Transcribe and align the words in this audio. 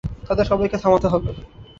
তাদের 0.27 0.45
সবাইকে 0.45 0.77
থামাতে 0.83 1.07
হবে। 1.07 1.29